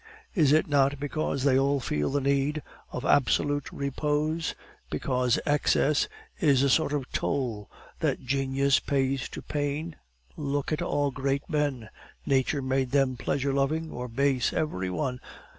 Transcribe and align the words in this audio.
Is 0.33 0.51
it 0.51 0.65
not 0.67 0.99
because 0.99 1.43
they 1.43 1.59
all 1.59 1.79
feel 1.79 2.09
the 2.09 2.21
need 2.21 2.63
of 2.91 3.05
absolute 3.05 3.71
repose? 3.71 4.55
Because 4.89 5.37
Excess 5.45 6.07
is 6.39 6.63
a 6.63 6.71
sort 6.71 6.91
of 6.91 7.11
toll 7.11 7.69
that 7.99 8.25
genius 8.25 8.79
pays 8.79 9.29
to 9.29 9.43
pain? 9.43 9.95
"Look 10.35 10.71
at 10.71 10.81
all 10.81 11.11
great 11.11 11.47
men; 11.47 11.89
nature 12.25 12.63
made 12.63 12.89
them 12.89 13.15
pleasure 13.15 13.53
loving 13.53 13.91
or 13.91 14.07
base, 14.07 14.51
every 14.53 14.89
one. 14.89 15.19